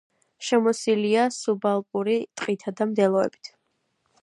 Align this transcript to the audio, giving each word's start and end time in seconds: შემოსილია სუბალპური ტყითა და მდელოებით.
შემოსილია 0.45 1.25
სუბალპური 1.35 2.17
ტყითა 2.41 2.73
და 2.81 2.91
მდელოებით. 2.95 3.55